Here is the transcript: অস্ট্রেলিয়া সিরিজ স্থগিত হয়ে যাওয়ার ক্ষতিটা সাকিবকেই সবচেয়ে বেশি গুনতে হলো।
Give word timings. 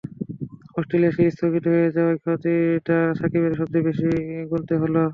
অস্ট্রেলিয়া 0.77 1.13
সিরিজ 1.15 1.33
স্থগিত 1.35 1.65
হয়ে 1.71 1.93
যাওয়ার 1.95 2.17
ক্ষতিটা 2.23 2.97
সাকিবকেই 3.19 3.59
সবচেয়ে 3.59 3.87
বেশি 3.87 4.07
গুনতে 4.49 4.73
হলো। 4.81 5.01